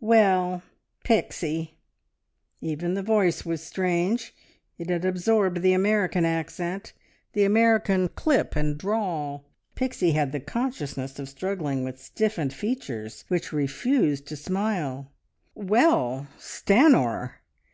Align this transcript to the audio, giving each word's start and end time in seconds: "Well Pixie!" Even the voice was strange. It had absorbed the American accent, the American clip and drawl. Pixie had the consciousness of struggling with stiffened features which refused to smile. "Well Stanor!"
"Well 0.00 0.62
Pixie!" 1.02 1.78
Even 2.60 2.92
the 2.92 3.02
voice 3.02 3.46
was 3.46 3.62
strange. 3.62 4.34
It 4.76 4.90
had 4.90 5.06
absorbed 5.06 5.62
the 5.62 5.72
American 5.72 6.26
accent, 6.26 6.92
the 7.32 7.44
American 7.44 8.08
clip 8.08 8.54
and 8.54 8.76
drawl. 8.76 9.46
Pixie 9.76 10.12
had 10.12 10.32
the 10.32 10.40
consciousness 10.40 11.18
of 11.18 11.26
struggling 11.26 11.84
with 11.84 12.02
stiffened 12.02 12.52
features 12.52 13.24
which 13.28 13.50
refused 13.50 14.26
to 14.26 14.36
smile. 14.36 15.10
"Well 15.54 16.26
Stanor!" 16.38 17.36